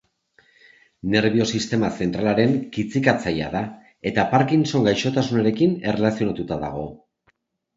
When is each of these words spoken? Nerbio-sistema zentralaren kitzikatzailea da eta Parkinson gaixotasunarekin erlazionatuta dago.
Nerbio-sistema 1.15 1.91
zentralaren 2.05 2.55
kitzikatzailea 2.77 3.51
da 3.57 3.61
eta 4.13 4.25
Parkinson 4.33 4.89
gaixotasunarekin 4.91 5.77
erlazionatuta 5.93 6.59
dago. 6.67 6.89